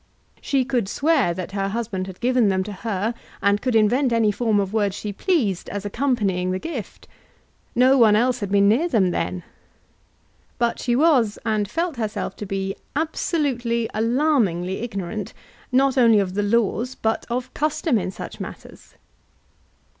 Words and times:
She 0.41 0.65
could 0.65 0.89
swear 0.89 1.31
that 1.35 1.51
her 1.51 1.67
husband 1.67 2.07
had 2.07 2.19
given 2.19 2.49
them 2.49 2.63
to 2.63 2.71
her, 2.71 3.13
and 3.39 3.61
could 3.61 3.75
invent 3.75 4.11
any 4.11 4.31
form 4.31 4.59
of 4.59 4.73
words 4.73 4.95
she 4.95 5.13
pleased 5.13 5.69
as 5.69 5.85
accompanying 5.85 6.49
the 6.49 6.57
gift. 6.57 7.07
No 7.75 7.99
one 7.99 8.15
else 8.15 8.39
had 8.39 8.49
been 8.51 8.67
near 8.67 8.87
them 8.87 9.11
then. 9.11 9.43
But 10.57 10.79
she 10.79 10.95
was, 10.95 11.37
and 11.45 11.69
felt 11.69 11.97
herself 11.97 12.35
to 12.37 12.47
be 12.47 12.75
absolutely, 12.95 13.87
alarmingly 13.93 14.79
ignorant, 14.79 15.35
not 15.71 15.99
only 15.99 16.17
of 16.17 16.33
the 16.33 16.41
laws, 16.41 16.95
but 16.95 17.27
of 17.29 17.53
custom 17.53 17.99
in 17.99 18.09
such 18.09 18.39
matters. 18.39 18.95